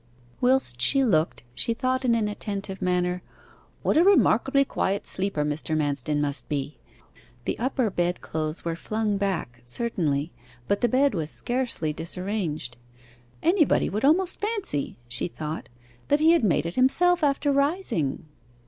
Whilst 0.41 0.81
she 0.81 1.03
looked, 1.03 1.43
she 1.53 1.75
thought 1.75 2.03
in 2.03 2.15
an 2.15 2.21
inattentive 2.23 2.81
manner, 2.81 3.21
'What 3.83 3.97
a 3.97 4.03
remarkably 4.03 4.65
quiet 4.65 5.05
sleeper 5.05 5.45
Mr. 5.45 5.77
Manston 5.77 6.19
must 6.19 6.49
be!' 6.49 6.79
The 7.45 7.59
upper 7.59 7.91
bed 7.91 8.19
clothes 8.19 8.65
were 8.65 8.75
flung 8.75 9.17
back, 9.17 9.61
certainly, 9.63 10.31
but 10.67 10.81
the 10.81 10.89
bed 10.89 11.13
was 11.13 11.29
scarcely 11.29 11.93
disarranged. 11.93 12.77
'Anybody 13.43 13.89
would 13.91 14.03
almost 14.03 14.39
fancy,' 14.41 14.97
she 15.07 15.27
thought, 15.27 15.69
'that 16.07 16.19
he 16.19 16.31
had 16.31 16.43
made 16.43 16.65
it 16.65 16.77
himself 16.77 17.23
after 17.23 17.51
rising. 17.51 18.25